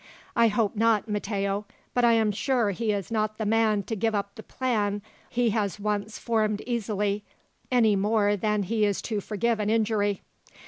[0.35, 4.15] "I hope not, Matteo; but I am sure he is not the man to give
[4.15, 7.23] up the plan he has once formed easily,
[7.71, 10.23] any more than he is to forgive an injury.